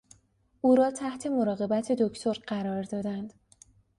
[0.61, 3.33] او را تحت مراقبت دکتر قرار دادند.